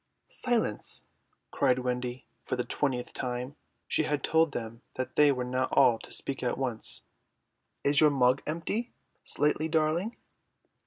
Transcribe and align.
"Silence," 0.27 1.03
cried 1.51 1.77
Wendy 1.77 2.25
when 2.25 2.31
for 2.43 2.55
the 2.55 2.63
twentieth 2.63 3.13
time 3.13 3.55
she 3.87 4.01
had 4.01 4.23
told 4.23 4.51
them 4.51 4.81
that 4.95 5.15
they 5.15 5.31
were 5.31 5.43
not 5.43 5.71
all 5.73 5.99
to 5.99 6.11
speak 6.11 6.41
at 6.41 6.57
once. 6.57 7.03
"Is 7.83 8.01
your 8.01 8.09
mug 8.09 8.41
empty, 8.47 8.93
Slightly 9.23 9.67
darling?" 9.67 10.17